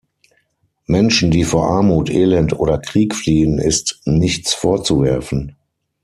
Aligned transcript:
Menschen, 0.87 1.29
die 1.29 1.43
vor 1.43 1.69
Armut, 1.69 2.09
Elend 2.09 2.53
oder 2.57 2.79
Krieg 2.79 3.13
fliehen, 3.13 3.59
ist 3.59 4.01
nichts 4.05 4.51
vorzuwerfen. 4.51 5.55